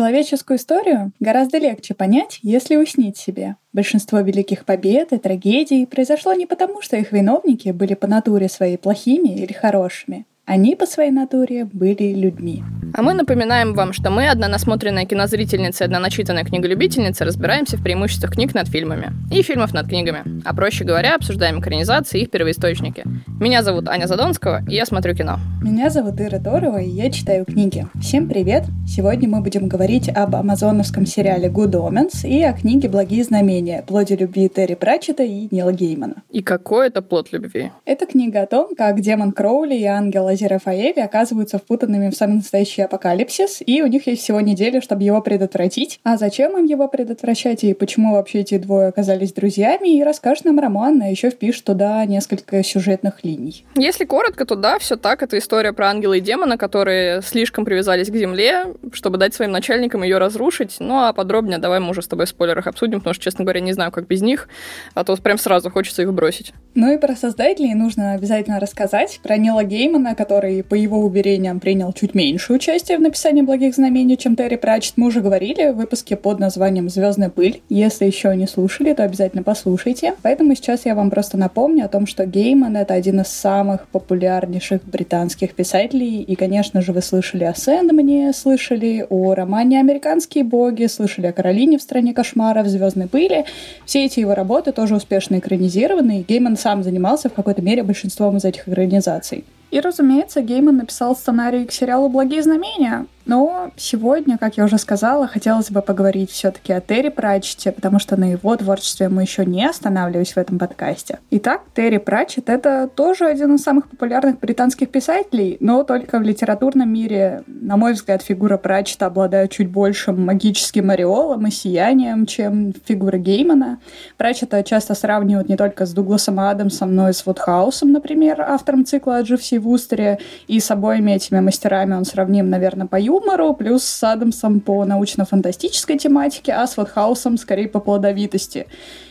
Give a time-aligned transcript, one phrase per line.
[0.00, 3.56] Человеческую историю гораздо легче понять, если уснить себе.
[3.74, 8.78] Большинство великих побед и трагедий произошло не потому, что их виновники были по натуре своей
[8.78, 12.62] плохими или хорошими, они по своей натуре были людьми.
[12.92, 17.82] А мы напоминаем вам, что мы, одна насмотренная кинозрительница и одна начитанная книголюбительница, разбираемся в
[17.82, 20.42] преимуществах книг над фильмами и фильмов над книгами.
[20.44, 23.04] А проще говоря, обсуждаем экранизации и их первоисточники.
[23.38, 25.38] Меня зовут Аня Задонского, и я смотрю кино.
[25.62, 27.86] Меня зовут Ира Торова, и я читаю книги.
[28.00, 28.64] Всем привет!
[28.88, 33.84] Сегодня мы будем говорить об амазоновском сериале Good Omens и о книге «Благие знамения.
[33.86, 36.22] Плоди любви Терри Пратчета и Нила Геймана.
[36.30, 37.70] И какой это плод любви?
[37.84, 42.36] Это книга о том, как демон Кроули и ангел Ази Рафаэли оказываются впутанными в самый
[42.36, 46.00] настоящий апокалипсис, и у них есть всего неделя, чтобы его предотвратить.
[46.02, 50.58] А зачем им его предотвращать и почему вообще эти двое оказались друзьями, и расскажет нам
[50.58, 53.66] Роман, а еще впишет туда несколько сюжетных линий.
[53.76, 55.22] Если коротко, то да, все так.
[55.22, 60.02] Это история про ангела и демона, которые слишком привязались к земле, чтобы дать своим начальникам
[60.02, 60.76] ее разрушить.
[60.78, 63.60] Ну а подробнее давай мы уже с тобой в спойлерах обсудим, потому что, честно говоря,
[63.60, 64.48] не знаю, как без них,
[64.94, 66.54] а то прям сразу хочется их бросить.
[66.74, 69.20] Ну и про создателей нужно обязательно рассказать.
[69.22, 74.18] Про Нила Геймана, который, по его уверениям, принял чуть меньше участия в написании «Благих знамений»,
[74.18, 74.98] чем Терри Пратчетт.
[74.98, 77.62] Мы уже говорили в выпуске под названием «Звездная пыль».
[77.70, 80.12] Если еще не слушали, то обязательно послушайте.
[80.20, 84.84] Поэтому сейчас я вам просто напомню о том, что Гейман— это один из самых популярнейших
[84.84, 86.20] британских писателей.
[86.20, 91.78] И, конечно же, вы слышали о Сэндмане, слышали о романе «Американские боги», слышали о Каролине
[91.78, 93.46] в «Стране кошмаров», «Звездной пыли».
[93.86, 98.36] Все эти его работы тоже успешно экранизированы, и Гейман сам занимался в какой-то мере большинством
[98.36, 99.44] из этих организаций.
[99.70, 105.28] И, разумеется, Гейман написал сценарий к сериалу «Благие знамения», но сегодня, как я уже сказала,
[105.28, 109.64] хотелось бы поговорить все-таки о Терри Пратчете, потому что на его творчестве мы еще не
[109.64, 111.20] останавливались в этом подкасте.
[111.30, 116.92] Итак, Терри Пратчет— это тоже один из самых популярных британских писателей, но только в литературном
[116.92, 123.16] мире, на мой взгляд, фигура Пратчета обладает чуть большим магическим ореолом и сиянием, чем фигура
[123.16, 123.78] Геймана.
[124.16, 129.18] Пратчета часто сравнивают не только с Дугласом Адамсом, но и с Вудхаусом, например, автором цикла
[129.18, 130.18] о Дживси Вустере,
[130.48, 135.98] и с обоими этими мастерами он сравним, наверное, по юмору, плюс с Адамсом по научно-фантастической
[135.98, 138.66] тематике, а с Вотхаусом скорее по плодовитости.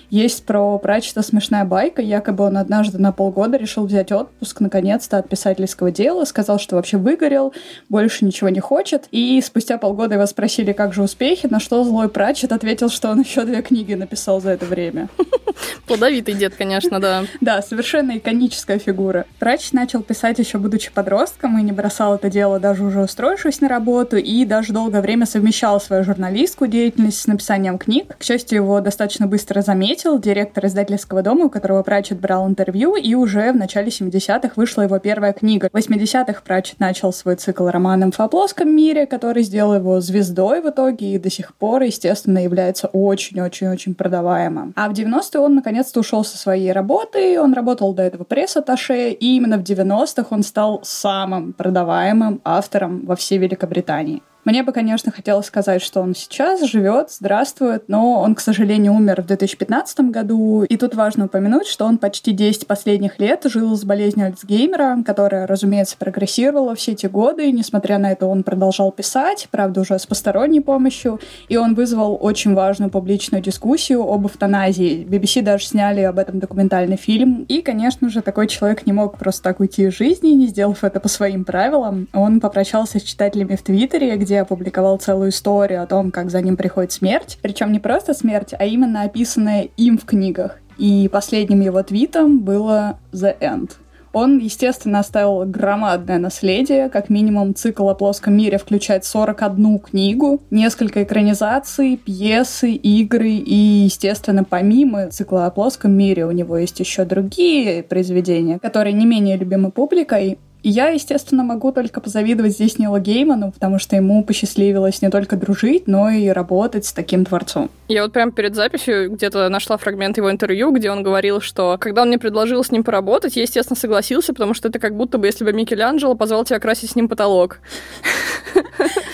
[0.10, 2.02] Есть про Пратчета смешная байка.
[2.02, 6.26] Якобы он однажды на полгода решил взять отпуск, наконец-то, от писательского дела.
[6.26, 7.54] Сказал, что вообще выгорел,
[7.90, 9.08] больше ничего не хочет.
[9.12, 13.22] И спустя полгода его спросили, как же успехи, на что злой Пратчет ответил, что он
[13.22, 15.10] еще две книги написал за это время.
[15.88, 17.24] Плодовитый дед, конечно, да.
[17.42, 19.26] Да, совершенно иконическая фигура.
[19.40, 23.70] Пратчет начал писать еще будучи подростком и не бросал это дело даже уже устроившись на
[23.70, 28.16] работу, и даже долгое время совмещал свою журналистскую деятельность с написанием книг.
[28.18, 32.96] К счастью, его достаточно быстро заметили, заметил директор издательского дома, у которого Пратчет брал интервью,
[32.96, 35.70] и уже в начале 70-х вышла его первая книга.
[35.72, 40.70] В 80-х Пратчет начал свой цикл романов о плоском мире, который сделал его звездой в
[40.70, 44.74] итоге и до сих пор, естественно, является очень-очень-очень продаваемым.
[44.78, 49.36] А в 90-е он наконец-то ушел со своей работы, он работал до этого пресс-атташе, и
[49.36, 54.22] именно в 90-х он стал самым продаваемым автором во всей Великобритании.
[54.50, 59.22] Мне бы, конечно, хотелось сказать, что он сейчас живет, здравствует, но он, к сожалению, умер
[59.22, 60.64] в 2015 году.
[60.64, 65.46] И тут важно упомянуть, что он почти 10 последних лет жил с болезнью Альцгеймера, которая,
[65.46, 67.48] разумеется, прогрессировала все эти годы.
[67.48, 71.20] И, несмотря на это, он продолжал писать, правда, уже с посторонней помощью.
[71.48, 75.06] И он вызвал очень важную публичную дискуссию об эвтаназии.
[75.08, 77.46] BBC даже сняли об этом документальный фильм.
[77.48, 81.00] И, конечно же, такой человек не мог просто так уйти из жизни, не сделав это
[81.00, 82.08] по своим правилам.
[82.14, 86.58] Он попрощался с читателями в Твиттере, где опубликовал целую историю о том, как за ним
[86.58, 87.38] приходит смерть.
[87.42, 90.58] Причем не просто смерть, а именно описанная им в книгах.
[90.78, 93.72] И последним его твитом было «The End».
[94.12, 96.90] Он, естественно, оставил громадное наследие.
[96.90, 103.30] Как минимум, цикл о плоском мире включает 41 книгу, несколько экранизаций, пьесы, игры.
[103.30, 109.06] И, естественно, помимо цикла о плоском мире у него есть еще другие произведения, которые не
[109.06, 110.40] менее любимы публикой.
[110.62, 115.38] И я, естественно, могу только позавидовать здесь Нилу Гейману, потому что ему посчастливилось не только
[115.38, 117.70] дружить, но и работать с таким творцом.
[117.88, 122.02] Я вот прям перед записью где-то нашла фрагмент его интервью, где он говорил, что когда
[122.02, 125.28] он мне предложил с ним поработать, я, естественно, согласился, потому что это как будто бы,
[125.28, 127.60] если бы Микеланджело позвал тебя красить с ним потолок.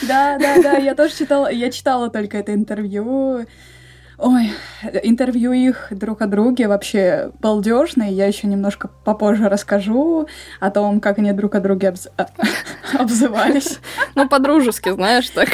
[0.08, 3.46] Да, да, да, я тоже читала, я читала только это интервью.
[4.18, 4.54] Ой,
[5.04, 8.14] интервью их друг о друге вообще балдежные.
[8.14, 10.28] Я еще немножко попозже расскажу
[10.60, 12.08] о том, как они друг о друге обз...
[12.94, 13.80] обзывались.
[14.16, 15.50] Ну, по-дружески, знаешь, так.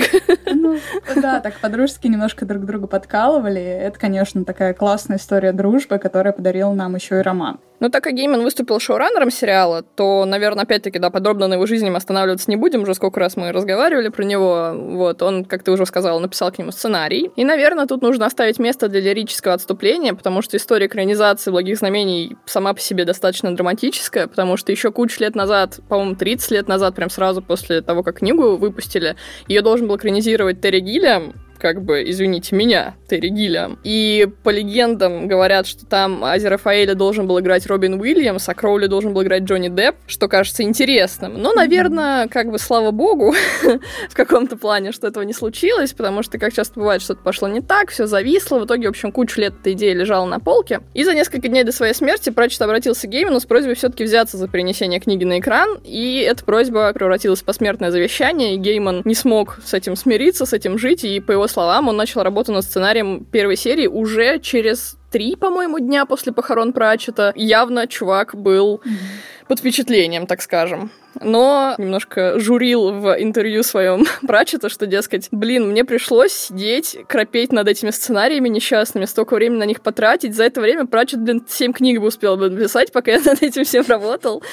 [0.45, 0.77] Ну,
[1.15, 3.61] да, так по-дружески немножко друг друга подкалывали.
[3.61, 7.59] Это, конечно, такая классная история дружбы, которая подарил нам еще и роман.
[7.81, 11.89] Ну, так как Гейман выступил шоураннером сериала, то, наверное, опять-таки, да, подробно на его жизни
[11.89, 14.73] мы останавливаться не будем, уже сколько раз мы разговаривали про него.
[14.75, 17.31] Вот, он, как ты уже сказала, написал к нему сценарий.
[17.35, 22.37] И, наверное, тут нужно оставить место для лирического отступления, потому что история экранизации «Благих знамений»
[22.45, 26.93] сама по себе достаточно драматическая, потому что еще кучу лет назад, по-моему, 30 лет назад,
[26.93, 29.15] прям сразу после того, как книгу выпустили,
[29.47, 33.79] ее должен был экранизировать Терри Гиллиам, как бы, извините меня, Терри Гиллиам.
[33.83, 38.87] И по легендам говорят, что там Ази Рафаэля должен был играть Робин Уильямс, а Кроули
[38.87, 41.39] должен был играть Джонни Депп, что кажется интересным.
[41.39, 43.35] Но, наверное, как бы, слава богу,
[44.09, 47.61] в каком-то плане, что этого не случилось, потому что, как часто бывает, что-то пошло не
[47.61, 48.57] так, все зависло.
[48.59, 50.81] В итоге, в общем, кучу лет эта идея лежала на полке.
[50.95, 54.37] И за несколько дней до своей смерти Пратчет обратился к Геймину с просьбой все-таки взяться
[54.37, 59.13] за перенесение книги на экран, и эта просьба превратилась в посмертное завещание, и Гейман не
[59.13, 62.63] смог с этим смириться, с этим жить, и, по его словам, он начал работу над
[62.63, 67.33] сценарием первой серии уже через три, по-моему, дня после похорон Пратчета.
[67.35, 69.40] Явно чувак был mm-hmm.
[69.51, 70.89] Под впечатлением, так скажем
[71.19, 77.67] но немножко журил в интервью своем Пратчета, что, дескать, блин, мне пришлось сидеть, кропеть над
[77.67, 80.35] этими сценариями несчастными, столько времени на них потратить.
[80.35, 83.63] За это время Пратчет, блин, семь книг бы успел бы написать, пока я над этим
[83.63, 84.43] всем работал.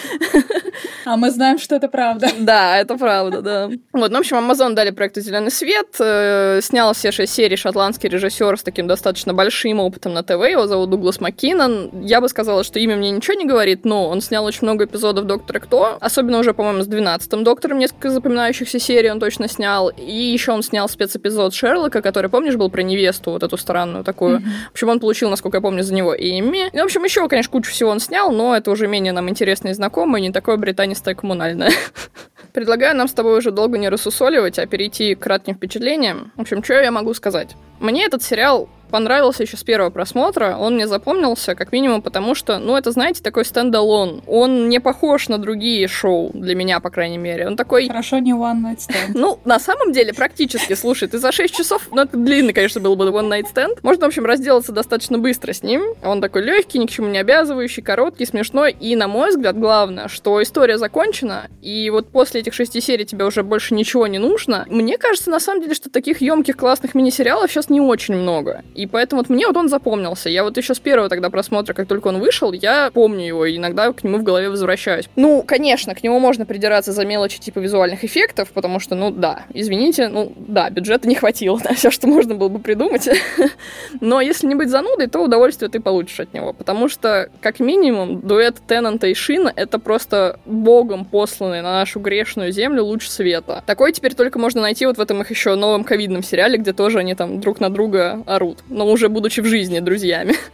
[1.04, 2.28] А мы знаем, что это правда.
[2.38, 3.70] Да, это правда, да.
[3.92, 8.10] Вот, ну, в общем, Amazon дали проекту «Зеленый свет», э, снял все шесть серий шотландский
[8.10, 12.02] режиссер с таким достаточно большим опытом на ТВ, его зовут Дуглас Маккинон.
[12.02, 15.26] Я бы сказала, что имя мне ничего не говорит, но он снял очень много эпизодов
[15.26, 19.88] «Доктора Кто», особенно уже, по-моему, с 12-м Доктором несколько запоминающихся серий он точно снял.
[19.88, 24.38] И еще он снял спецэпизод Шерлока, который, помнишь, был про невесту, вот эту странную такую.
[24.38, 24.68] Mm-hmm.
[24.68, 26.68] В общем, он получил, насколько я помню, за него Эмми.
[26.72, 29.68] И, в общем, еще, конечно, кучу всего он снял, но это уже менее нам интересно
[29.68, 31.72] и знакомо, и не такое британистое коммунальное.
[32.52, 36.32] Предлагаю нам с тобой уже долго не рассусоливать, а перейти к кратким впечатлениям.
[36.36, 37.56] В общем, что я могу сказать?
[37.80, 40.56] Мне этот сериал понравился еще с первого просмотра.
[40.58, 44.22] Он мне запомнился, как минимум, потому что, ну, это, знаете, такой стендалон.
[44.26, 47.46] Он не похож на другие шоу, для меня, по крайней мере.
[47.46, 47.88] Он такой...
[47.88, 49.12] Хорошо, не One Night Stand.
[49.14, 52.96] Ну, на самом деле, практически, слушай, ты за 6 часов, ну, это длинный, конечно, был
[52.96, 53.78] бы One Night Stand.
[53.82, 55.82] Можно, в общем, разделаться достаточно быстро с ним.
[56.02, 58.76] Он такой легкий, ни к чему не обязывающий, короткий, смешной.
[58.78, 63.24] И, на мой взгляд, главное, что история закончена, и вот после этих шести серий тебе
[63.24, 64.66] уже больше ничего не нужно.
[64.68, 68.62] Мне кажется, на самом деле, что таких емких классных мини-сериалов сейчас не очень много.
[68.78, 70.28] И поэтому вот мне вот он запомнился.
[70.28, 73.56] Я вот еще с первого тогда просмотра, как только он вышел, я помню его, и
[73.56, 75.08] иногда к нему в голове возвращаюсь.
[75.16, 79.42] Ну, конечно, к нему можно придираться за мелочи типа визуальных эффектов, потому что, ну да,
[79.52, 83.08] извините, ну да, бюджета не хватило на все, что можно было бы придумать.
[84.00, 88.20] Но если не быть занудой, то удовольствие ты получишь от него, потому что, как минимум,
[88.20, 93.64] дуэт Теннанта и Шина— это просто богом посланный на нашу грешную землю луч света.
[93.66, 97.00] Такой теперь только можно найти вот в этом их еще новом ковидном сериале, где тоже
[97.00, 98.58] они там друг на друга орут.
[98.68, 100.34] Но уже будучи в жизни друзьями.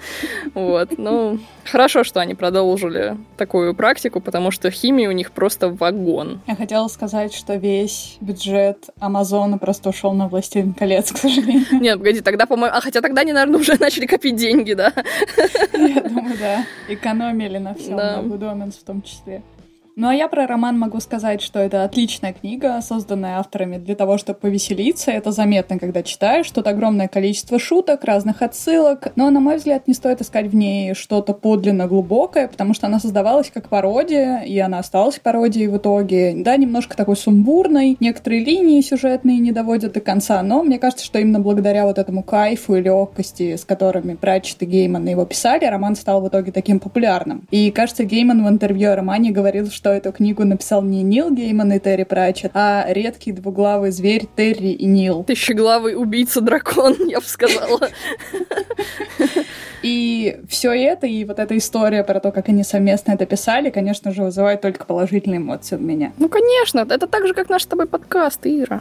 [0.55, 6.43] Вот, ну, хорошо, что они продолжили такую практику, потому что химия у них просто вагон.
[6.47, 11.65] Я хотела сказать, что весь бюджет Амазона просто ушел на «Властелин колец», к сожалению.
[11.73, 12.77] Нет, погоди, тогда, по-моему...
[12.77, 14.93] А хотя тогда они, наверное, уже начали копить деньги, да?
[15.73, 16.65] Я думаю, да.
[16.89, 18.23] Экономили на всем, да.
[18.23, 19.43] на Good в том числе.
[19.97, 24.19] Ну а я про роман могу сказать, что это отличная книга, созданная авторами для того,
[24.19, 25.13] чтобы повеселиться.
[25.13, 26.51] Это заметно, когда читаешь.
[26.51, 29.13] Тут огромное количество шуток, разных отсылок.
[29.15, 32.99] Но, на мой взгляд, не стоит искать в ней что-то подлинно глубокое, потому что она
[32.99, 36.35] создавалась как пародия, и она осталась пародией в итоге.
[36.39, 37.97] Да, немножко такой сумбурной.
[38.01, 42.25] Некоторые линии сюжетные не доводят до конца, но мне кажется, что именно благодаря вот этому
[42.25, 46.81] кайфу и легкости, с которыми Пратчет и Гейман его писали, роман стал в итоге таким
[46.81, 47.47] популярным.
[47.53, 51.31] И, кажется, Гейман в интервью о романе говорил, что что эту книгу написал не Нил
[51.31, 55.25] Гейман и Терри Пратчет, а редкий двуглавый зверь Терри и Нил.
[55.25, 57.91] Тысячеглавый убийца-дракон, я бы сказала.
[59.83, 64.11] И все это, и вот эта история про то, как они совместно это писали, конечно
[64.11, 66.15] же, вызывает только положительные эмоции у меня.
[66.17, 68.81] Ну, конечно, это так же, как наш с тобой подкаст, Ира.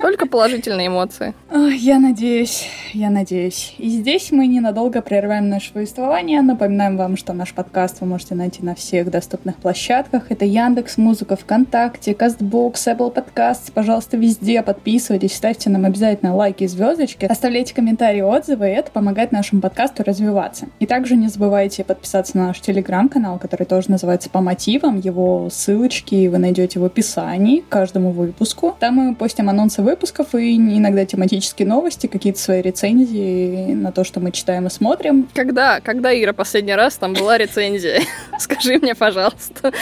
[0.00, 1.34] Только положительные эмоции.
[1.50, 3.74] Я надеюсь, я надеюсь.
[3.76, 6.40] И здесь мы ненадолго прерываем наше повествование.
[6.40, 10.30] Напоминаем вам, что наш подкаст вы можете найти на всех доступных площадках.
[10.30, 13.70] Это Яндекс Музыка, ВКонтакте, Кастбокс, Apple Podcasts.
[13.72, 19.60] Пожалуйста, везде подписывайтесь, ставьте нам обязательно лайки звездочки, оставляйте комментарии, отзывы, и это помогает нашему
[19.60, 20.66] подкасту развиваться.
[20.78, 24.98] И также не забывайте подписаться на наш телеграм-канал, который тоже называется «По мотивам».
[24.98, 28.76] Его ссылочки вы найдете в описании к каждому выпуску.
[28.80, 34.20] Там мы постим анонсы выпусков и иногда тематические новости, какие-то свои рецензии на то, что
[34.20, 35.28] мы читаем и смотрим.
[35.34, 38.02] Когда, когда, Ира, последний раз там была рецензия?
[38.38, 39.72] Скажи мне, пожалуйста.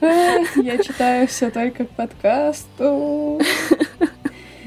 [0.00, 3.40] Я читаю все только к подкасту.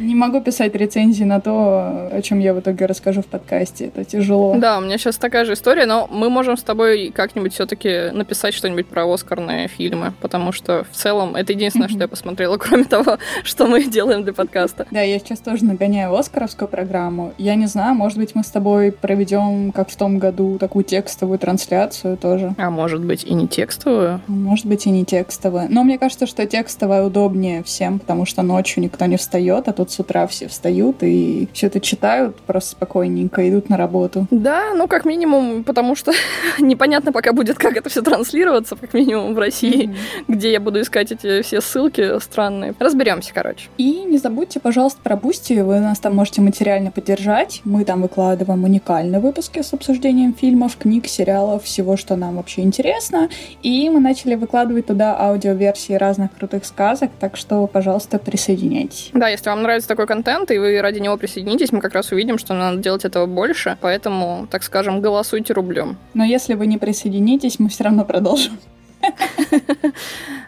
[0.03, 3.85] Не могу писать рецензии на то, о чем я в итоге расскажу в подкасте.
[3.85, 4.55] Это тяжело.
[4.57, 8.53] Да, у меня сейчас такая же история, но мы можем с тобой как-нибудь все-таки написать
[8.53, 13.17] что-нибудь про Оскарные фильмы, потому что в целом это единственное, что я посмотрела, кроме того,
[13.43, 14.85] что мы делаем для подкаста.
[14.91, 17.33] Да, я сейчас тоже нагоняю Оскаровскую программу.
[17.37, 21.39] Я не знаю, может быть, мы с тобой проведем, как в том году, такую текстовую
[21.39, 22.53] трансляцию тоже.
[22.57, 24.19] А может быть и не текстовую?
[24.27, 25.67] Может быть и не текстовую.
[25.69, 29.92] Но мне кажется, что текстовая удобнее всем, потому что ночью никто не встает, а тут
[29.93, 34.27] с утра все встают и все это читают просто спокойненько, идут на работу.
[34.31, 36.11] Да, ну как минимум, потому что
[36.59, 40.25] непонятно пока будет, как это все транслироваться, как минимум в России, mm-hmm.
[40.27, 42.73] где я буду искать эти все ссылки странные.
[42.79, 43.69] Разберемся, короче.
[43.77, 47.61] И не забудьте, пожалуйста, про Boosty, вы нас там можете материально поддержать.
[47.63, 53.29] Мы там выкладываем уникальные выпуски с обсуждением фильмов, книг, сериалов, всего, что нам вообще интересно.
[53.61, 59.11] И мы начали выкладывать туда аудиоверсии разных крутых сказок, так что, пожалуйста, присоединяйтесь.
[59.13, 62.37] Да, если вам нравится такой контент, и вы ради него присоединитесь, мы как раз увидим,
[62.37, 65.97] что надо делать этого больше, поэтому, так скажем, голосуйте рублем.
[66.13, 68.59] Но если вы не присоединитесь, мы все равно продолжим.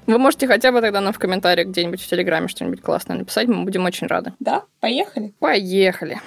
[0.08, 3.64] Вы можете хотя бы тогда нам в комментариях где-нибудь в Телеграме что-нибудь классное написать, мы
[3.64, 4.34] будем очень рады.
[4.40, 5.34] Да, поехали.
[5.40, 6.22] Поехали.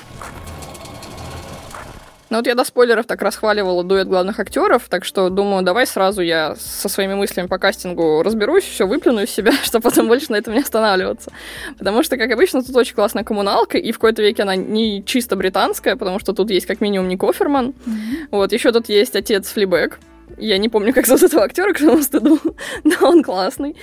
[2.30, 6.20] Ну вот я до спойлеров так расхваливала дуэт главных актеров, так что думаю, давай сразу
[6.20, 10.36] я со своими мыслями по кастингу разберусь, все выплюну из себя, чтобы потом больше на
[10.36, 11.32] этом не останавливаться.
[11.78, 15.36] Потому что, как обычно, тут очень классная коммуналка, и в какой-то веке она не чисто
[15.36, 17.68] британская, потому что тут есть как минимум Ник Оферман.
[17.68, 18.28] Mm-hmm.
[18.30, 19.98] Вот, еще тут есть отец Флибек,
[20.38, 22.38] я не помню, как зовут этого актера, к своему стыду,
[22.84, 23.76] но он классный.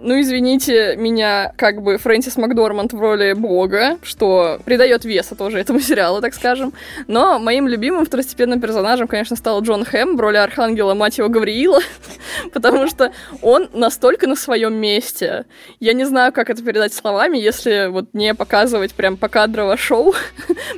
[0.00, 5.80] Ну, извините меня, как бы Фрэнсис Макдорманд в роли бога, что придает веса тоже этому
[5.88, 6.72] сериалу, так скажем.
[7.06, 11.80] Но моим любимым второстепенным персонажем, конечно, стал Джон Хэм в роли архангела, мать его, Гавриила,
[12.52, 13.12] потому что
[13.42, 15.44] он настолько на своем месте.
[15.80, 20.14] Я не знаю, как это передать словами, если вот не показывать прям покадрово шоу,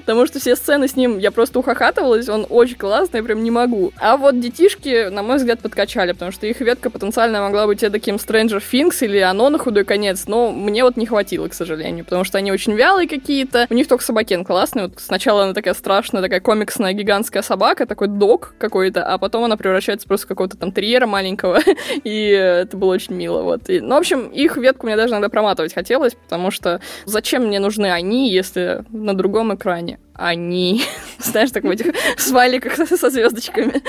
[0.00, 3.92] потому что все сцены с ним, я просто ухахатывалась, он очень классный, прям не могу.
[3.98, 8.16] А вот детишки на мой взгляд, подкачали, потому что их ветка потенциально могла быть таким
[8.16, 12.24] Stranger Things или оно на худой конец, но мне вот не хватило, к сожалению, потому
[12.24, 13.66] что они очень вялые какие-то.
[13.68, 14.84] У них только собакен классный.
[14.84, 19.58] Вот сначала она такая страшная, такая комиксная гигантская собака, такой дог какой-то, а потом она
[19.58, 21.58] превращается просто в какого-то там терьера маленького,
[22.04, 23.42] и это было очень мило.
[23.42, 23.68] Вот.
[23.68, 27.60] И, ну, в общем, их ветку мне даже иногда проматывать хотелось, потому что зачем мне
[27.60, 30.82] нужны они, если на другом экране они.
[31.18, 33.82] Знаешь, так в этих смайликах со звездочками.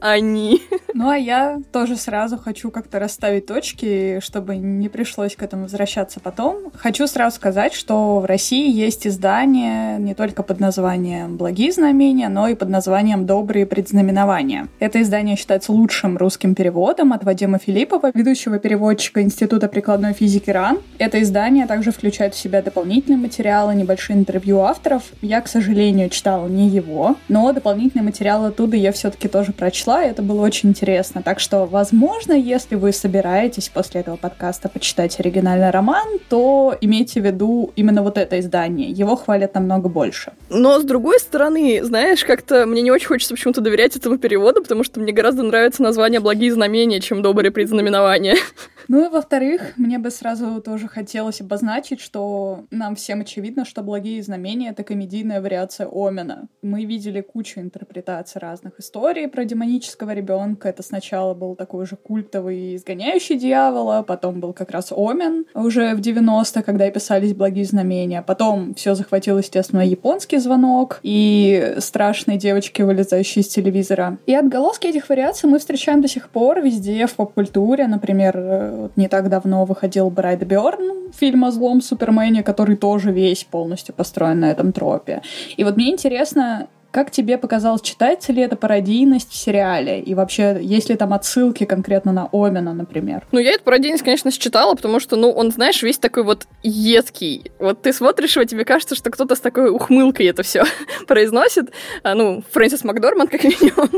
[0.00, 0.62] Они.
[0.94, 6.20] Ну, а я тоже сразу хочу как-то расставить точки, чтобы не пришлось к этому возвращаться
[6.20, 6.70] потом.
[6.74, 12.48] Хочу сразу сказать, что в России есть издание не только под названием «Благие знамения», но
[12.48, 14.68] и под названием «Добрые предзнаменования».
[14.80, 20.78] Это издание считается лучшим русским переводом от Вадима Филиппова, ведущего переводчика Института прикладной физики РАН.
[20.98, 25.02] Это издание также включает в себя дополнительные материалы, небольшие интервью авторов.
[25.22, 30.02] Я, к сожалению, сожалению, читала не его, но дополнительные материалы оттуда я все-таки тоже прочла,
[30.02, 31.22] и это было очень интересно.
[31.22, 37.24] Так что, возможно, если вы собираетесь после этого подкаста почитать оригинальный роман, то имейте в
[37.24, 38.90] виду именно вот это издание.
[38.90, 40.32] Его хвалят намного больше.
[40.50, 44.82] Но, с другой стороны, знаешь, как-то мне не очень хочется почему-то доверять этому переводу, потому
[44.82, 48.34] что мне гораздо нравится название «Благие знамения», чем «Добрые предзнаменования».
[48.90, 54.22] Ну и во-вторых, мне бы сразу тоже хотелось обозначить, что нам всем очевидно, что «Благие
[54.22, 55.57] знамения»— это комедийная вариация
[55.90, 56.48] Омена.
[56.62, 60.68] Мы видели кучу интерпретаций разных историй про демонического ребенка.
[60.68, 66.00] Это сначала был такой же культовый изгоняющий дьявола, потом был как раз Омен уже в
[66.00, 68.22] 90-х, когда писались «Благие знамения».
[68.22, 74.18] Потом все захватил, естественно, японский звонок и страшные девочки, вылезающие из телевизора.
[74.26, 77.86] И отголоски этих вариаций мы встречаем до сих пор везде в поп-культуре.
[77.86, 78.38] Например,
[78.72, 83.94] вот не так давно выходил Брайт Бёрн, фильм о злом Супермене, который тоже весь полностью
[83.94, 85.22] построен на этом тропе.
[85.56, 90.00] И вот мне интересно, как тебе показалось, читается ли эта пародийность в сериале?
[90.00, 93.26] И вообще, есть ли там отсылки конкретно на Омена, например?
[93.30, 97.52] Ну, я эту пародийность, конечно, считала, потому что, ну, он, знаешь, весь такой вот едкий.
[97.58, 100.64] Вот ты смотришь его, тебе кажется, что кто-то с такой ухмылкой это все
[101.06, 101.70] произносит.
[102.02, 103.90] А, ну, Фрэнсис Макдорманд, как минимум.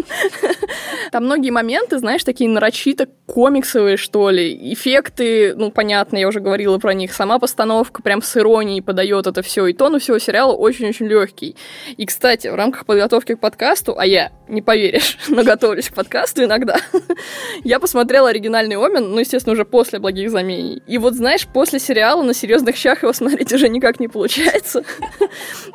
[1.13, 4.73] Там многие моменты, знаешь, такие нарочито комиксовые, что ли.
[4.73, 7.13] Эффекты, ну, понятно, я уже говорила про них.
[7.15, 9.67] Сама постановка прям с иронией подает это все.
[9.67, 11.57] И тон у всего сериала очень-очень легкий.
[11.97, 15.95] И, кстати, в рамках рамках подготовки к подкасту, а я, не поверишь, но готовлюсь к
[15.95, 16.77] подкасту иногда,
[17.65, 20.83] я посмотрела оригинальный Омен, ну, естественно, уже после «Благих знамений».
[20.87, 24.85] И вот, знаешь, после сериала на серьезных щах его смотреть уже никак не получается.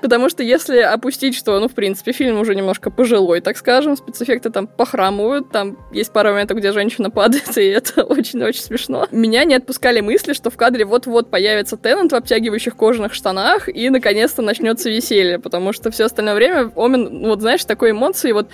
[0.02, 4.50] Потому что если опустить, что, ну, в принципе, фильм уже немножко пожилой, так скажем, спецэффекты
[4.50, 9.08] там похрамывают, там есть пара моментов, где женщина падает, и это очень-очень смешно.
[9.12, 13.90] Меня не отпускали мысли, что в кадре вот-вот появится Теннант в обтягивающих кожаных штанах, и
[13.90, 18.50] наконец-то начнется веселье, потому что все остальное время Омен, вот знаешь, такой эмоции, вот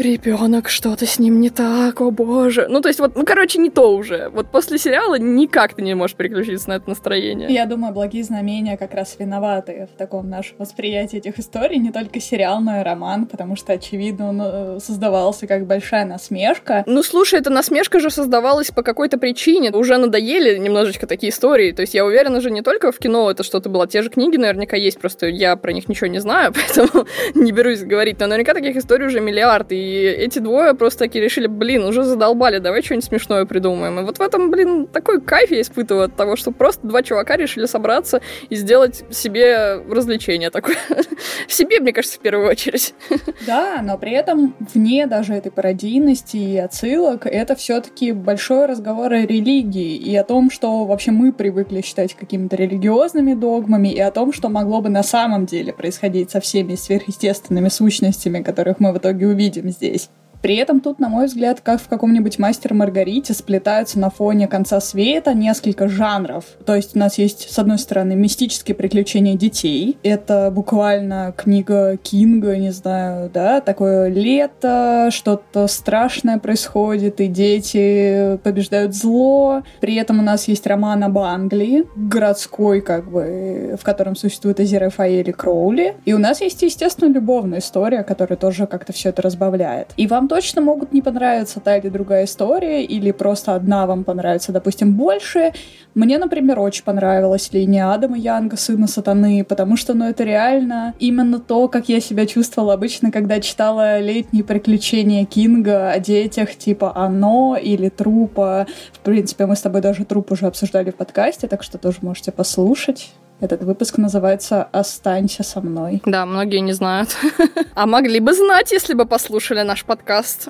[0.00, 2.66] ребенок, что-то с ним не так, о боже.
[2.68, 4.28] Ну, то есть вот, ну, короче, не то уже.
[4.30, 7.52] Вот после сериала никак ты не можешь переключиться на это настроение.
[7.52, 11.78] Я думаю, «Благие знамения» как раз виноваты в таком нашем восприятии этих историй.
[11.78, 16.84] Не только сериал, но и роман, потому что, очевидно, он э, создавался как большая насмешка.
[16.86, 19.70] Ну, слушай, эта насмешка же создавалась по какой-то причине.
[19.70, 21.72] Уже надоели немножечко такие истории.
[21.72, 23.86] То есть я уверена же не только в кино это что-то было.
[23.86, 27.82] Те же книги наверняка есть, просто я про них ничего не знаю, поэтому не берусь
[27.82, 28.18] говорить.
[28.20, 32.58] Но наверняка таких историй уже миллиард, и эти двое просто такие решили, блин, уже задолбали,
[32.58, 34.00] давай что-нибудь смешное придумаем.
[34.00, 37.36] И вот в этом, блин, такой кайф я испытываю от того, что просто два чувака
[37.36, 40.76] решили собраться и сделать себе развлечение такое.
[41.48, 42.94] себе, мне кажется, в первую очередь.
[43.46, 49.26] Да, но при этом вне даже этой пародийности и отсылок, это все-таки большой разговор о
[49.26, 54.32] религии и о том, что вообще мы привыкли считать какими-то религиозными догмами, и о том,
[54.32, 59.26] что могло бы на самом деле происходить со всеми сверхъестественными сущностями, которых мы в итоге
[59.26, 60.10] увидим здесь.
[60.42, 64.80] При этом тут, на мой взгляд, как в каком-нибудь «Мастер Маргарите» сплетаются на фоне конца
[64.80, 66.44] света несколько жанров.
[66.64, 69.98] То есть у нас есть, с одной стороны, мистические приключения детей.
[70.02, 78.94] Это буквально книга Кинга, не знаю, да, такое лето, что-то страшное происходит, и дети побеждают
[78.94, 79.62] зло.
[79.80, 85.28] При этом у нас есть роман об Англии, городской, как бы, в котором существует Азерафаэль
[85.28, 85.96] и Кроули.
[86.04, 89.88] И у нас есть, естественно, любовная история, которая тоже как-то все это разбавляет.
[89.96, 94.52] И вам точно могут не понравиться та или другая история, или просто одна вам понравится,
[94.52, 95.52] допустим, больше.
[95.96, 101.40] Мне, например, очень понравилась линия Адама Янга, сына сатаны, потому что, ну, это реально именно
[101.40, 107.58] то, как я себя чувствовала обычно, когда читала «Летние приключения Кинга» о детях, типа «Оно»
[107.60, 108.68] или «Трупа».
[108.92, 112.30] В принципе, мы с тобой даже «Труп» уже обсуждали в подкасте, так что тоже можете
[112.30, 113.10] послушать.
[113.40, 116.02] Этот выпуск называется «Останься со мной».
[116.04, 117.16] Да, многие не знают.
[117.74, 120.48] А могли бы знать, если бы послушали наш подкаст.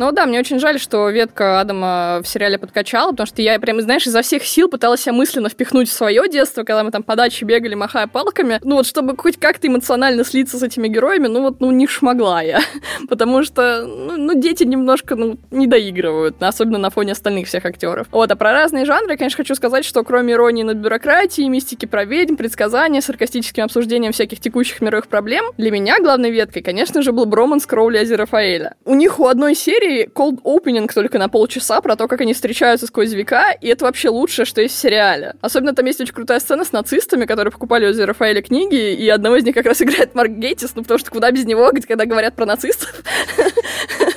[0.00, 3.82] Ну да, мне очень жаль, что ветка Адама в сериале подкачала, потому что я прям,
[3.82, 7.16] знаешь, изо всех сил пыталась себя мысленно впихнуть в свое детство, когда мы там по
[7.16, 8.60] даче бегали, махая палками.
[8.64, 12.40] Ну вот, чтобы хоть как-то эмоционально слиться с этими героями, ну вот, ну не шмогла
[12.40, 12.60] я.
[13.10, 18.06] Потому что, ну, ну дети немножко, ну, не доигрывают, особенно на фоне остальных всех актеров.
[18.10, 22.06] Вот, а про разные жанры, конечно, хочу сказать, что кроме иронии над бюрократией, мистики про
[22.06, 27.26] ведьм, предсказания, саркастическим обсуждением всяких текущих мировых проблем, для меня главной веткой, конечно же, был
[27.26, 28.76] Броман с Кроули Азерафаэля.
[28.86, 32.34] У них у одной серии серии cold opening только на полчаса про то, как они
[32.34, 35.34] встречаются сквозь века, и это вообще лучшее, что есть в сериале.
[35.40, 39.36] Особенно там есть очень крутая сцена с нацистами, которые покупали у Рафаэля книги, и одного
[39.36, 42.36] из них как раз играет Марк Гейтис, ну потому что куда без него, когда говорят
[42.36, 43.02] про нацистов.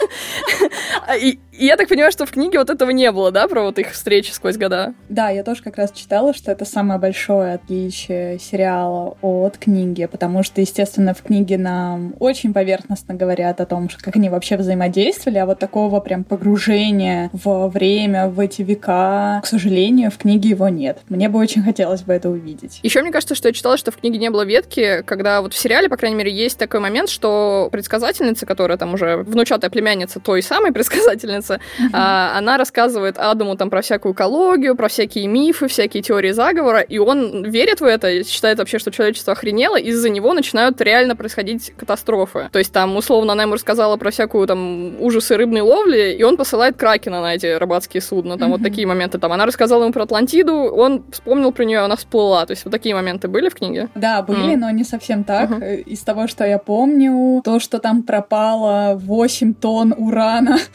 [1.20, 3.80] И, и я так понимаю, что в книге вот этого не было, да, про вот
[3.80, 4.94] их встречи сквозь года?
[5.10, 10.44] Да, я тоже как раз читала, что это самое большое отличие сериала от книги, потому
[10.44, 15.46] что, естественно, в книге нам очень поверхностно говорят о том, как они вообще взаимодействовали, а
[15.46, 21.00] вот такого прям погружения в время, в эти века, к сожалению, в книге его нет.
[21.10, 22.80] Мне бы очень хотелось бы это увидеть.
[22.84, 25.58] Еще мне кажется, что я читала, что в книге не было ветки, когда вот в
[25.58, 30.42] сериале, по крайней мере, есть такой момент, что предсказательница, которая там уже внучатая племянница той
[30.42, 31.89] самой предсказательницы, mm-hmm.
[31.93, 36.97] а, она рассказывает Адаму там про всякую экологию, про всякие мифы, всякие теории заговора, и
[36.97, 42.49] он верит в это, считает вообще, что человечество охренело, из-за него начинают реально происходить катастрофы.
[42.51, 46.38] То есть там, условно, она ему рассказала про всякую там ужасы рыбной ловли, и он
[46.38, 48.51] посылает Кракена на эти рыбацкие судна, там mm-hmm.
[48.51, 49.19] вот такие моменты.
[49.19, 52.45] Там она рассказала ему про Атлантиду, он вспомнил про нее, она всплыла.
[52.45, 53.89] То есть вот такие моменты были в книге?
[53.95, 54.58] Да, были, mm.
[54.58, 55.62] но не совсем так.
[55.62, 60.58] Из того, что я помню, то, что там пропало 8 тонн урана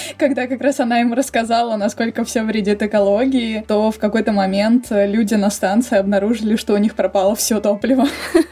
[0.18, 5.34] когда как раз она им рассказала, насколько все вредит экологии, то в какой-то момент люди
[5.34, 8.06] на станции обнаружили, что у них пропало все топливо.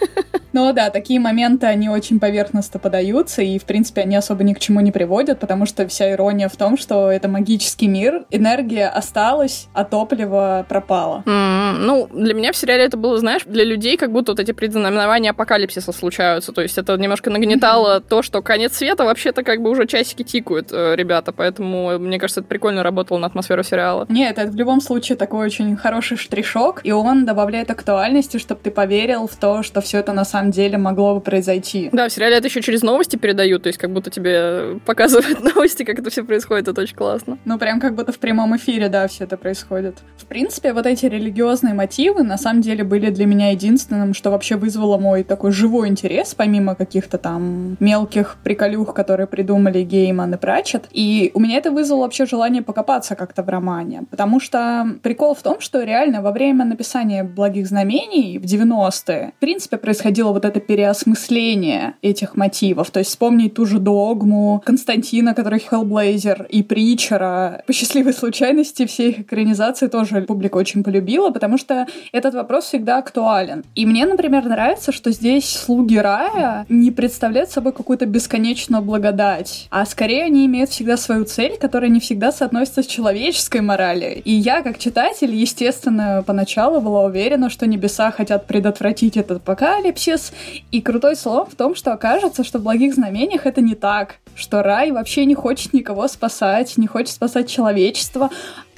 [0.54, 4.61] Ну да, такие моменты, они очень поверхностно подаются, и, в принципе, они особо ни к
[4.61, 9.66] чему не приводят, потому что вся ирония в том, что это магический мир, энергия осталась,
[9.74, 11.24] а топливо пропало.
[11.26, 14.52] Mm, ну, для меня в сериале это было, знаешь, для людей как будто вот эти
[14.52, 18.09] предзнаменования апокалипсиса случаются, то есть это немножко нагнетало mm-hmm.
[18.09, 22.40] то, что конец света вообще-то как бы уже часики тикают, э, ребята, поэтому, мне кажется,
[22.40, 24.06] это прикольно работало на атмосферу сериала.
[24.08, 28.70] Нет, это в любом случае такой очень хороший штришок, и он добавляет актуальности, чтобы ты
[28.70, 31.88] поверил в то, что все это на самом деле могло бы произойти.
[31.92, 35.82] Да, в сериале это еще через новости передают, то есть как будто тебе показывают новости,
[35.82, 37.38] как это все происходит, это очень классно.
[37.44, 39.98] Ну, прям как будто в прямом эфире, да, все это происходит.
[40.16, 44.56] В принципе, вот эти религиозные мотивы на самом деле были для меня единственным, что вообще
[44.56, 50.84] вызвало мой такой живой интерес, помимо каких-то там мелких приколюх, которые придумали Гейман и Пратчет.
[50.90, 54.05] И у меня это вызвало вообще желание покопаться как-то в романе.
[54.11, 59.40] Потому что прикол в том, что реально во время написания «Благих знамений» в 90-е, в
[59.40, 62.90] принципе, происходило вот это переосмысление этих мотивов.
[62.90, 67.62] То есть вспомнить ту же Догму, Константина, который Хеллблейзер, и Притчера.
[67.66, 72.98] По счастливой случайности все их экранизации тоже публика очень полюбила, потому что этот вопрос всегда
[72.98, 73.64] актуален.
[73.74, 79.85] И мне, например, нравится, что здесь слуги рая не представляют собой какую-то бесконечную благодать, а
[79.87, 84.22] скорее они имеют всегда свою цель, которая не всегда соотносится с человеческой моралью.
[84.22, 90.32] И я, как читатель, естественно, поначалу была уверена, что небеса хотят предотвратить этот апокалипсис,
[90.70, 94.62] и крутой слом в том, что окажется, что в благих знамениях это не так, что
[94.62, 98.30] рай вообще не хочет никого спасать, не хочет спасать человечество,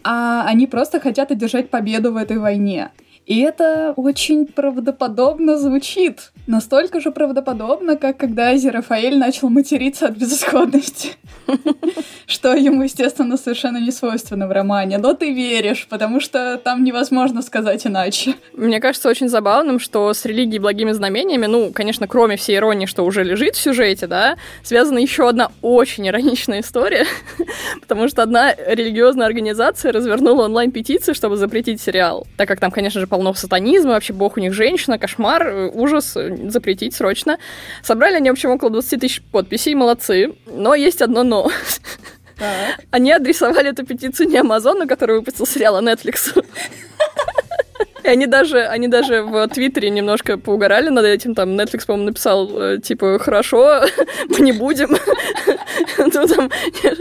[0.03, 2.91] а они просто хотят одержать победу в этой войне.
[3.27, 6.31] И это очень правдоподобно звучит.
[6.47, 11.15] Настолько же правдоподобно, как когда Азерафаэль начал материться от безысходности.
[12.27, 14.99] Что ему, естественно, совершенно не свойственно в романе.
[14.99, 18.35] Но ты веришь, потому что там невозможно сказать иначе.
[18.53, 23.05] Мне кажется очень забавным, что с религией благими знамениями, ну, конечно, кроме всей иронии, что
[23.05, 27.07] уже лежит в сюжете, да, связана еще одна очень ироничная история,
[27.81, 32.27] потому что одна религиозная организация развернула онлайн-петицию, чтобы запретить сериал.
[32.37, 36.17] Так как там, конечно же, полно сатанизма, вообще бог у них женщина, кошмар, э, ужас,
[36.17, 37.39] э, запретить срочно.
[37.83, 40.35] Собрали они, в общем, около 20 тысяч подписей, молодцы.
[40.47, 41.51] Но есть одно но.
[42.39, 42.85] Так.
[42.91, 46.45] Они адресовали эту петицию не Амазону, который выпустил сериал, а Netflix.
[48.07, 51.35] И они даже, они даже в Твиттере немножко поугорали над этим.
[51.35, 53.83] Там Netflix, по-моему, написал, э, типа, хорошо,
[54.29, 54.97] мы не будем.
[55.99, 56.51] Ну, там,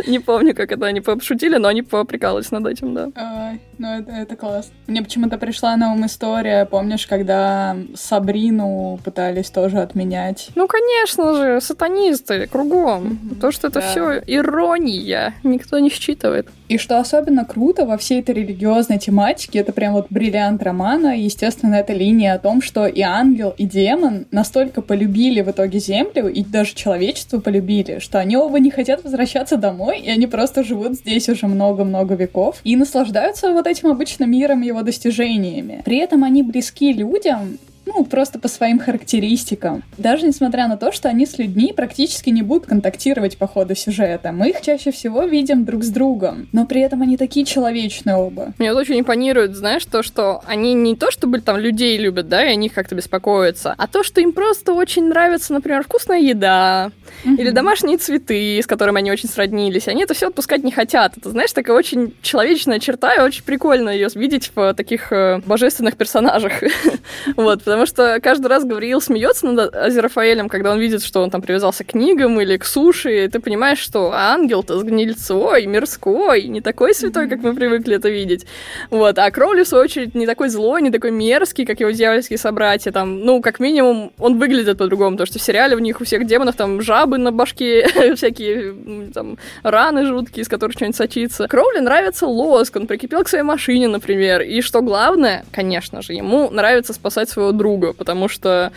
[0.08, 3.58] не помню, как это они пошутили, но они поприкалывались над этим, да.
[3.78, 4.72] Ну, это, это класс.
[4.88, 10.50] Мне почему-то пришла на ум история, помнишь, когда Сабрину пытались тоже отменять?
[10.56, 13.20] Ну, конечно же, сатанисты кругом.
[13.40, 16.48] То, что это все ирония, никто не считывает.
[16.68, 21.76] И что особенно круто во всей этой религиозной тематике, это прям вот бриллиант романа, естественно,
[21.76, 26.44] эта линия о том, что и ангел, и демон настолько полюбили в итоге Землю, и
[26.44, 31.30] даже человечество полюбили, что они оба не хотят возвращаться домой, и они просто живут здесь
[31.30, 35.82] уже много-много веков и наслаждаются вот этим обычным миром его достижениями.
[35.86, 39.84] При этом они близки людям, ну, просто по своим характеристикам.
[39.98, 44.32] Даже несмотря на то, что они с людьми практически не будут контактировать по ходу сюжета.
[44.32, 48.54] Мы их чаще всего видим друг с другом, но при этом они такие человечные оба.
[48.58, 52.44] Мне вот очень импонирует, знаешь, то, что они не то, чтобы там людей любят, да,
[52.46, 56.92] и о них как-то беспокоятся, а то, что им просто очень нравится, например, вкусная еда
[57.24, 57.36] mm-hmm.
[57.38, 59.88] или домашние цветы, с которыми они очень сроднились.
[59.88, 61.18] Они это все отпускать не хотят.
[61.18, 65.98] Это, знаешь, такая очень человечная черта, и очень прикольно ее видеть в таких э, божественных
[65.98, 66.54] персонажах.
[67.36, 71.42] вот, Потому что каждый раз Гавриил смеется над Азерафаэлем, когда он видит, что он там
[71.42, 76.62] привязался к книгам или к суше, и ты понимаешь, что ангел-то с гнильцой, мирской, не
[76.62, 78.46] такой святой, как мы привыкли это видеть.
[78.92, 79.20] Вот.
[79.20, 82.94] А Кроули, в свою очередь, не такой злой, не такой мерзкий, как его дьявольские собратья.
[82.94, 86.26] Там, ну, как минимум, он выглядит по-другому, потому что в сериале у них у всех
[86.26, 91.50] демонов там жабы на башке, всякие там раны жуткие, из которых что-нибудь сочится.
[91.50, 94.44] Кроули нравится лоск, он прикипел к своей машине, например.
[94.44, 98.72] И что главное, конечно же, ему нравится спасать своего друга друга, потому что,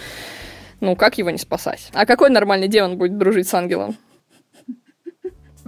[0.81, 1.90] ну, как его не спасать?
[1.92, 3.98] А какой нормальный демон будет дружить с ангелом?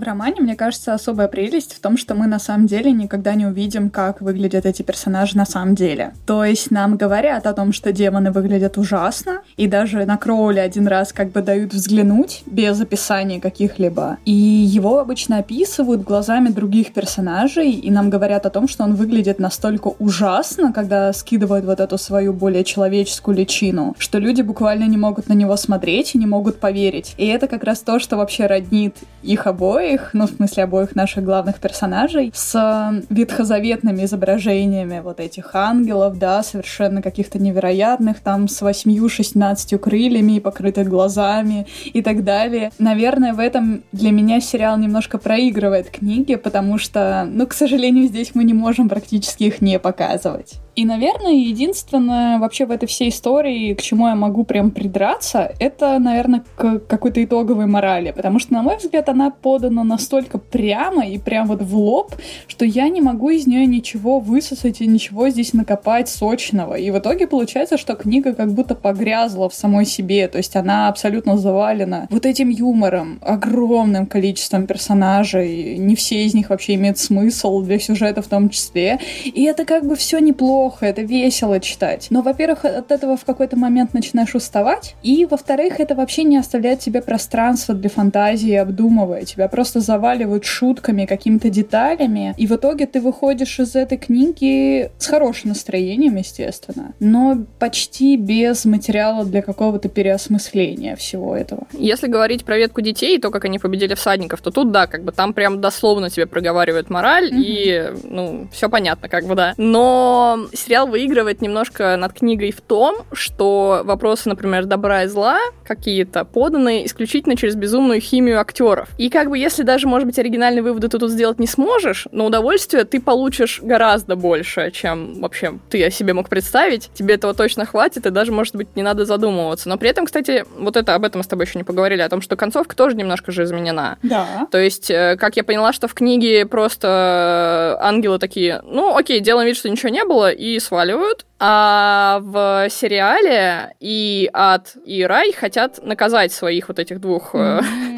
[0.00, 3.44] В романе, мне кажется, особая прелесть в том, что мы на самом деле никогда не
[3.44, 6.14] увидим, как выглядят эти персонажи на самом деле.
[6.24, 10.88] То есть нам говорят о том, что демоны выглядят ужасно, и даже на Кроуле один
[10.88, 14.16] раз как бы дают взглянуть без описания каких-либо.
[14.24, 19.38] И его обычно описывают глазами других персонажей, и нам говорят о том, что он выглядит
[19.38, 25.28] настолько ужасно, когда скидывают вот эту свою более человеческую личину, что люди буквально не могут
[25.28, 27.14] на него смотреть и не могут поверить.
[27.18, 30.94] И это как раз то, что вообще роднит их обоих, обоих, ну, в смысле, обоих
[30.94, 38.62] наших главных персонажей, с ветхозаветными изображениями вот этих ангелов, да, совершенно каких-то невероятных, там, с
[38.62, 42.70] восьмью-шестнадцатью крыльями, покрытых глазами и так далее.
[42.79, 48.33] Наверное, в этом для меня сериал немножко проигрывает книги, потому что, ну, к сожалению, здесь
[48.35, 50.55] мы не можем практически их не показывать.
[50.76, 55.98] И, наверное, единственное вообще в этой всей истории, к чему я могу прям придраться, это,
[55.98, 58.12] наверное, к какой-то итоговой морали.
[58.12, 62.14] Потому что, на мой взгляд, она подана настолько прямо и прям вот в лоб,
[62.46, 66.74] что я не могу из нее ничего высосать и ничего здесь накопать сочного.
[66.74, 70.28] И в итоге получается, что книга как будто погрязла в самой себе.
[70.28, 75.78] То есть она абсолютно завалена вот этим юмором, огромным количеством персонажей.
[75.78, 78.98] Не все из них вообще имеют смысл для сюжета в том числе.
[79.24, 82.08] И это как бы все неплохо это весело читать.
[82.10, 86.80] Но, во-первых, от этого в какой-то момент начинаешь уставать, и, во-вторых, это вообще не оставляет
[86.80, 89.22] тебе пространства для фантазии, обдумывая.
[89.22, 95.06] Тебя просто заваливают шутками, какими-то деталями, и в итоге ты выходишь из этой книги с
[95.06, 101.66] хорошим настроением, естественно, но почти без материала для какого-то переосмысления всего этого.
[101.72, 105.04] Если говорить про ветку детей и то, как они победили всадников, то тут, да, как
[105.04, 107.42] бы там прям дословно тебе проговаривают мораль, mm-hmm.
[107.44, 109.54] и, ну, все понятно, как бы, да.
[109.56, 116.24] Но сериал выигрывает немножко над книгой в том, что вопросы, например, добра и зла какие-то
[116.24, 118.88] поданы исключительно через безумную химию актеров.
[118.98, 122.26] И как бы если даже, может быть, оригинальные выводы ты тут сделать не сможешь, но
[122.26, 126.90] удовольствие ты получишь гораздо больше, чем вообще ты о себе мог представить.
[126.94, 129.68] Тебе этого точно хватит, и даже, может быть, не надо задумываться.
[129.68, 132.08] Но при этом, кстати, вот это об этом мы с тобой еще не поговорили, о
[132.08, 133.98] том, что концовка тоже немножко же изменена.
[134.02, 134.48] Да.
[134.50, 139.46] То есть, э, как я поняла, что в книге просто ангелы такие, ну, окей, делаем
[139.46, 141.26] вид, что ничего не было, и сваливают.
[141.42, 147.35] А в сериале и Ад, и Рай хотят наказать своих вот этих двух...
[147.35, 147.90] Mm-hmm.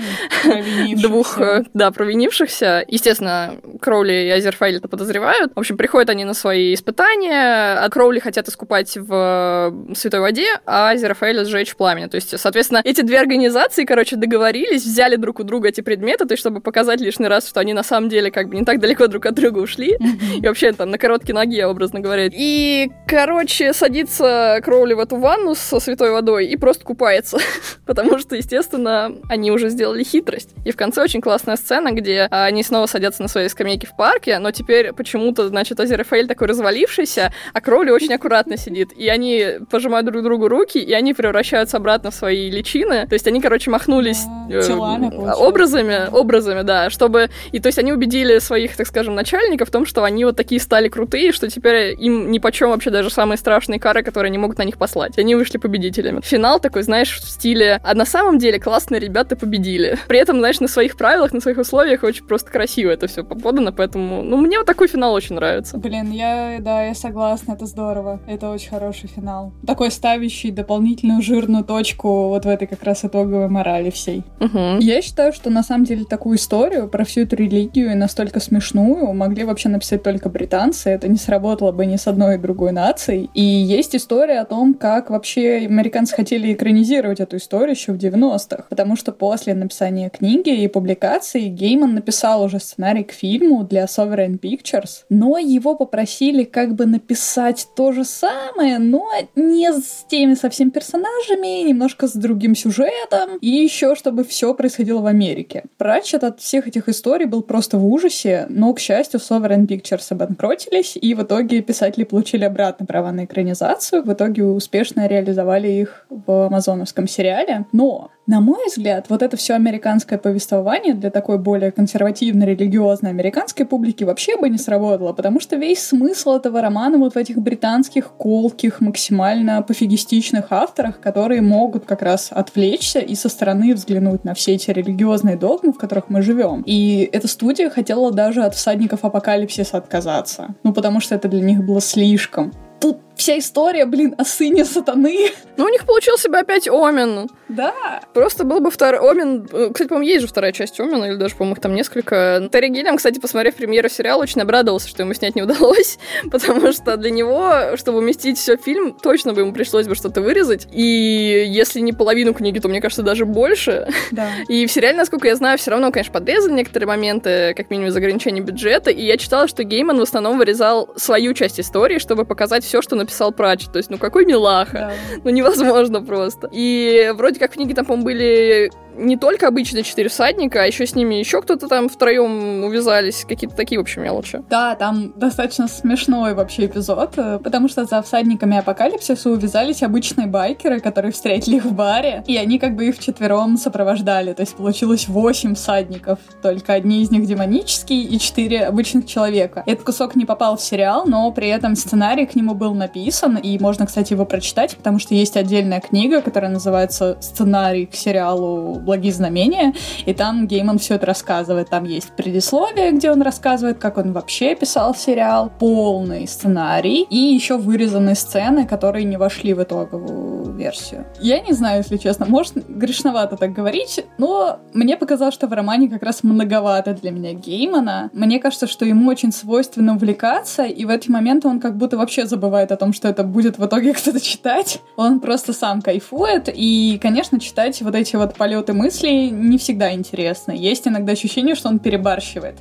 [1.02, 2.84] двух, э, да, провинившихся.
[2.86, 5.52] Естественно, Кроули и Азерфайль это подозревают.
[5.54, 10.90] В общем, приходят они на свои испытания, а Кроули хотят искупать в святой воде, а
[10.90, 12.06] Азерфайля сжечь в пламени.
[12.06, 16.32] То есть, соответственно, эти две организации, короче, договорились, взяли друг у друга эти предметы, то
[16.32, 19.08] есть, чтобы показать лишний раз, что они на самом деле как бы не так далеко
[19.08, 19.98] друг от друга ушли.
[20.40, 22.28] И вообще там на короткие ноги, образно говоря.
[22.32, 23.31] И, короче,
[23.72, 27.38] садится Кроули в эту ванну со святой водой и просто купается.
[27.86, 30.50] Потому что, естественно, они уже сделали хитрость.
[30.64, 34.38] И в конце очень классная сцена, где они снова садятся на своей скамейке в парке,
[34.38, 38.92] но теперь почему-то, значит, Азерафаэль такой развалившийся, а Кроули очень аккуратно сидит.
[38.92, 43.06] И они пожимают друг другу руки, и они превращаются обратно в свои личины.
[43.06, 47.30] То есть они, короче, махнулись э, образами, образами, да, чтобы...
[47.52, 50.60] И то есть они убедили своих, так скажем, начальников в том, что они вот такие
[50.60, 54.38] стали крутые, что теперь им ни по чем вообще даже самые страшные кары, которые не
[54.38, 55.16] могут на них послать.
[55.16, 56.20] Они вышли победителями.
[56.24, 59.96] Финал такой, знаешь, в стиле, а на самом деле классные ребята победили.
[60.08, 63.70] При этом, знаешь, на своих правилах, на своих условиях очень просто красиво это все подано,
[63.70, 65.78] поэтому, ну, мне вот такой финал очень нравится.
[65.78, 68.18] Блин, я, да, я согласна, это здорово.
[68.26, 69.52] Это очень хороший финал.
[69.64, 74.24] Такой ставящий дополнительную жирную точку вот в этой как раз итоговой морали всей.
[74.40, 74.78] Угу.
[74.80, 79.12] Я считаю, что на самом деле такую историю про всю эту религию и настолько смешную
[79.12, 80.90] могли вообще написать только британцы.
[80.90, 82.72] Это не сработало бы ни с одной и другой
[83.12, 83.30] нацией.
[83.34, 88.64] И есть история о том, как вообще американцы хотели экранизировать эту историю еще в 90-х.
[88.68, 94.38] Потому что после написания книги и публикации Гейман написал уже сценарий к фильму для Sovereign
[94.38, 100.70] Pictures, но его попросили как бы написать то же самое, но не с теми совсем
[100.70, 105.64] персонажами, немножко с другим сюжетом, и еще чтобы все происходило в Америке.
[105.76, 110.96] Пратчет от всех этих историй был просто в ужасе, но, к счастью, Sovereign Pictures обанкротились,
[111.00, 116.46] и в итоге писатели получили обратно права на экранизацию, в итоге успешно реализовали их в
[116.46, 117.66] амазоновском сериале.
[117.72, 123.66] Но на мой взгляд, вот это все американское повествование для такой более консервативной, религиозной американской
[123.66, 128.12] публики вообще бы не сработало, потому что весь смысл этого романа вот в этих британских
[128.12, 134.54] колких, максимально пофигистичных авторах, которые могут как раз отвлечься и со стороны взглянуть на все
[134.54, 136.62] эти религиозные догмы, в которых мы живем.
[136.64, 140.54] И эта студия хотела даже от всадников апокалипсиса отказаться.
[140.62, 142.52] Ну, потому что это для них было слишком.
[142.82, 145.30] Тут вся история, блин, о сыне сатаны.
[145.56, 147.28] Ну, у них получился бы опять Омен.
[147.48, 148.00] Да.
[148.14, 149.48] Просто был бы второй Омен.
[149.52, 152.48] Э, кстати, по-моему, есть же вторая часть Омена, или даже, по-моему, их там несколько.
[152.50, 156.00] Терри Гиллиам, кстати, посмотрев премьеру сериала, очень обрадовался, что ему снять не удалось,
[156.32, 160.66] потому что для него, чтобы уместить все фильм, точно бы ему пришлось бы что-то вырезать.
[160.72, 163.86] И если не половину книги, то, мне кажется, даже больше.
[164.10, 164.30] Да.
[164.48, 167.96] И в сериале, насколько я знаю, все равно, конечно, подрезали некоторые моменты, как минимум из
[167.96, 168.90] ограничения бюджета.
[168.90, 172.96] И я читала, что Гейман в основном вырезал свою часть истории, чтобы показать все, что
[172.96, 173.72] написал написал Пратчет.
[173.72, 174.72] То есть, ну какой милаха.
[174.72, 174.92] Да.
[175.24, 176.48] Ну невозможно просто.
[176.50, 180.94] И вроде как книги там, по-моему, были не только обычные четыре всадника, а еще с
[180.94, 184.42] ними еще кто-то там втроем увязались, какие-то такие, в общем, мелочи.
[184.50, 190.80] Да, там достаточно смешной вообще эпизод, э, потому что за всадниками апокалипсиса увязались обычные байкеры,
[190.80, 195.08] которые встретили их в баре, и они как бы их вчетвером сопровождали, то есть получилось
[195.08, 199.62] восемь всадников, только одни из них демонические и четыре обычных человека.
[199.66, 203.58] Этот кусок не попал в сериал, но при этом сценарий к нему был написан, и
[203.58, 209.12] можно, кстати, его прочитать, потому что есть отдельная книга, которая называется «Сценарий к сериалу благие
[209.12, 209.74] знамения,
[210.06, 211.70] и там Гейман все это рассказывает.
[211.70, 217.56] Там есть предисловие, где он рассказывает, как он вообще писал сериал, полный сценарий, и еще
[217.56, 221.06] вырезанные сцены, которые не вошли в итоговую версию.
[221.20, 225.88] Я не знаю, если честно, может, грешновато так говорить, но мне показалось, что в романе
[225.88, 228.10] как раз многовато для меня Геймана.
[228.12, 232.26] Мне кажется, что ему очень свойственно увлекаться, и в эти моменты он как будто вообще
[232.26, 234.80] забывает о том, что это будет в итоге кто-то читать.
[234.96, 239.92] Он просто сам кайфует, и, конечно, читать вот эти вот полеты обороты мыслей не всегда
[239.92, 240.52] интересно.
[240.52, 242.56] Есть иногда ощущение, что он перебарщивает.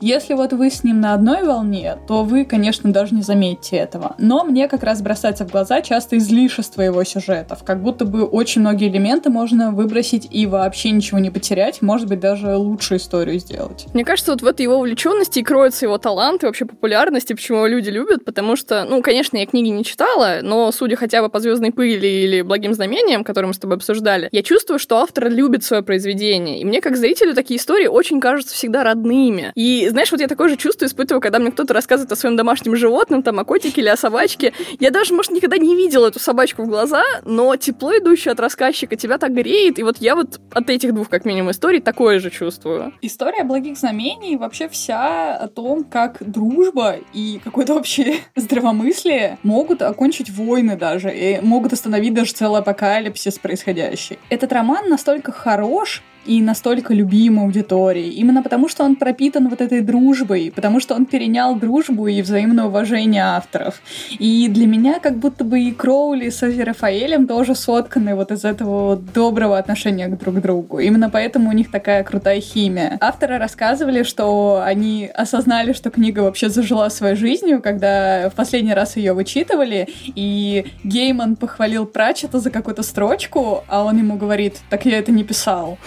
[0.00, 4.14] Если вот вы с ним на одной волне, то вы, конечно, даже не заметите этого.
[4.18, 7.62] Но мне как раз бросается в глаза часто излишество его сюжетов.
[7.64, 12.20] Как будто бы очень многие элементы можно выбросить и вообще ничего не потерять, может быть,
[12.20, 13.86] даже лучшую историю сделать.
[13.92, 17.34] Мне кажется, вот в этой его увлеченности и кроется его талант и вообще популярность, и
[17.34, 21.20] почему его люди любят, потому что, ну, конечно, я книги не читала, но судя хотя
[21.20, 24.98] бы по «Звездной пыли» или «Благим знамениям», которые мы с тобой обсуждали, я чувствую, что
[24.98, 26.60] автор любит любит свое произведение.
[26.60, 29.50] И мне, как зрителю, такие истории очень кажутся всегда родными.
[29.56, 32.76] И, знаешь, вот я такое же чувство испытываю, когда мне кто-то рассказывает о своем домашнем
[32.76, 34.52] животном, там, о котике или о собачке.
[34.78, 38.94] Я даже, может, никогда не видела эту собачку в глаза, но тепло, идущее от рассказчика,
[38.94, 39.80] тебя так греет.
[39.80, 42.92] И вот я вот от этих двух, как минимум, историй такое же чувствую.
[43.02, 50.30] История благих знамений вообще вся о том, как дружба и какое-то общее здравомыслие могут окончить
[50.30, 54.20] войны даже, и могут остановить даже целый апокалипсис происходящий.
[54.28, 58.10] Этот роман настолько хорош, и настолько любим аудиторией.
[58.10, 62.64] Именно потому, что он пропитан вот этой дружбой, потому что он перенял дружбу и взаимное
[62.64, 63.80] уважение авторов.
[64.18, 68.44] И для меня как будто бы и Кроули с Ози Рафаэлем тоже сотканы вот из
[68.44, 70.78] этого вот доброго отношения к друг другу.
[70.78, 72.98] Именно поэтому у них такая крутая химия.
[73.00, 78.96] Авторы рассказывали, что они осознали, что книга вообще зажила своей жизнью, когда в последний раз
[78.96, 84.98] ее вычитывали, и Гейман похвалил Пратчета за какую-то строчку, а он ему говорит, так я
[84.98, 85.78] это не писал.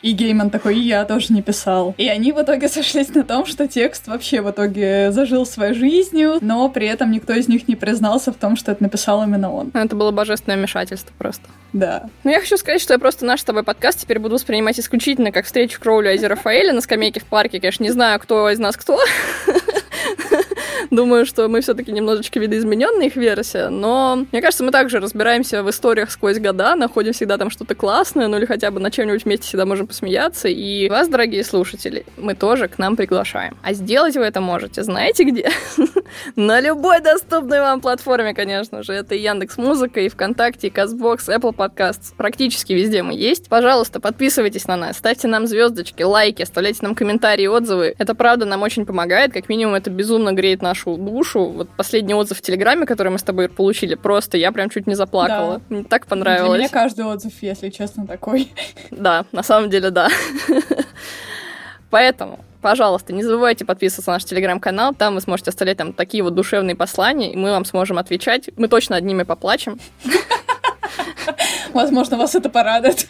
[0.00, 1.94] И Гейман такой, и я тоже не писал.
[1.98, 6.38] И они в итоге сошлись на том, что текст вообще в итоге зажил своей жизнью,
[6.40, 9.70] но при этом никто из них не признался в том, что это написал именно он.
[9.74, 11.48] Это было божественное вмешательство просто.
[11.72, 12.08] Да.
[12.22, 15.32] Ну, я хочу сказать, что я просто наш с тобой подкаст теперь буду воспринимать исключительно
[15.32, 17.60] как встречу Кроуля и Рафаэля на скамейке в парке.
[17.60, 18.98] Конечно, не знаю, кто из нас кто.
[20.90, 25.70] Думаю, что мы все-таки немножечко видоизмененная их версия, но мне кажется, мы также разбираемся в
[25.70, 29.46] историях сквозь года, находим всегда там что-то классное, ну или хотя бы на чем-нибудь вместе
[29.46, 30.48] всегда можем посмеяться.
[30.48, 33.56] И вас, дорогие слушатели, мы тоже к нам приглашаем.
[33.62, 35.50] А сделать вы это можете, знаете где?
[36.36, 38.92] На любой доступной вам платформе, конечно же.
[38.92, 42.14] Это и Яндекс Музыка, и ВКонтакте, и Казбокс, Apple Podcasts.
[42.16, 43.48] Практически везде мы есть.
[43.48, 47.94] Пожалуйста, подписывайтесь на нас, ставьте нам звездочки, лайки, оставляйте нам комментарии, отзывы.
[47.98, 49.32] Это правда нам очень помогает.
[49.32, 51.46] Как минимум, это безумно греет нашу душу.
[51.46, 54.94] Вот последний отзыв в Телеграме, который мы с тобой получили, просто я прям чуть не
[54.94, 55.58] заплакала.
[55.58, 55.62] Да.
[55.68, 56.50] Мне так понравилось.
[56.50, 58.52] Для меня каждый отзыв, если честно, такой.
[58.90, 60.08] Да, на самом деле, да.
[61.90, 64.94] Поэтому, пожалуйста, не забывайте подписываться на наш телеграм-канал.
[64.94, 68.50] Там вы сможете оставлять там такие вот душевные послания, и мы вам сможем отвечать.
[68.56, 69.78] Мы точно над ними поплачем.
[71.72, 73.08] Возможно, вас это порадует.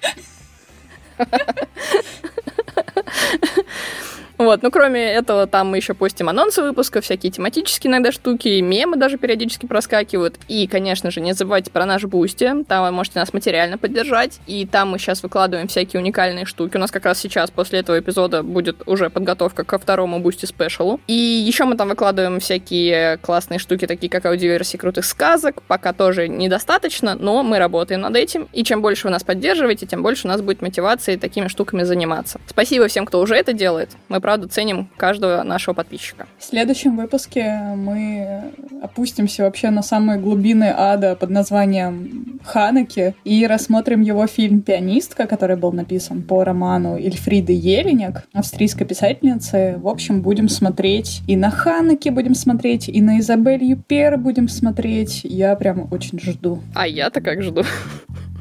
[4.38, 8.96] Вот, ну кроме этого, там мы еще постим анонсы выпуска, всякие тематические иногда штуки, мемы
[8.96, 10.38] даже периодически проскакивают.
[10.46, 14.64] И, конечно же, не забывайте про наш Boosty, там вы можете нас материально поддержать, и
[14.64, 16.76] там мы сейчас выкладываем всякие уникальные штуки.
[16.76, 20.88] У нас как раз сейчас, после этого эпизода, будет уже подготовка ко второму Boosty special
[20.88, 21.00] у.
[21.08, 26.28] И еще мы там выкладываем всякие классные штуки, такие как аудиоверсии крутых сказок, пока тоже
[26.28, 30.30] недостаточно, но мы работаем над этим, и чем больше вы нас поддерживаете, тем больше у
[30.30, 32.40] нас будет мотивации такими штуками заниматься.
[32.46, 33.90] Спасибо всем, кто уже это делает.
[34.08, 36.26] Мы правда ценим каждого нашего подписчика.
[36.36, 44.02] В следующем выпуске мы опустимся вообще на самые глубины ада под названием Ханеки и рассмотрим
[44.02, 49.76] его фильм «Пианистка», который был написан по роману Эльфриды Еленек, австрийской писательницы.
[49.78, 55.22] В общем, будем смотреть и на Ханеки будем смотреть, и на Изабель Юпер будем смотреть.
[55.24, 56.60] Я прям очень жду.
[56.74, 57.62] А я-то как жду.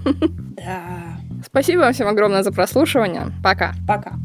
[0.03, 0.81] Да.
[1.45, 3.27] Спасибо вам всем огромное за прослушивание.
[3.41, 3.73] Пока.
[3.87, 4.17] Пока.